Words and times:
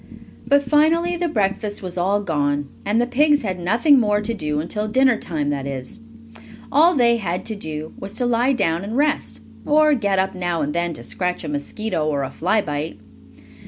But 0.47 0.63
finally 0.63 1.15
the 1.15 1.27
breakfast 1.27 1.83
was 1.83 1.95
all 1.95 2.21
gone, 2.23 2.67
and 2.87 2.99
the 2.99 3.05
pigs 3.05 3.43
had 3.43 3.59
nothing 3.59 3.99
more 3.99 4.19
to 4.19 4.33
do 4.33 4.59
until 4.59 4.87
dinner 4.87 5.15
time 5.15 5.51
that 5.51 5.67
is, 5.67 5.99
all 6.71 6.95
they 6.95 7.17
had 7.17 7.45
to 7.45 7.55
do 7.55 7.93
was 7.99 8.11
to 8.13 8.25
lie 8.25 8.53
down 8.53 8.83
and 8.83 8.97
rest, 8.97 9.41
or 9.63 9.93
get 9.93 10.17
up 10.17 10.33
now 10.33 10.63
and 10.63 10.73
then 10.73 10.93
to 10.93 11.03
scratch 11.03 11.43
a 11.43 11.47
mosquito, 11.47 12.07
or 12.07 12.23
a 12.23 12.31
fly 12.31 12.61
bite. 12.63 12.97